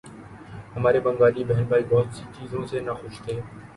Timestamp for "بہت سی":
1.89-2.23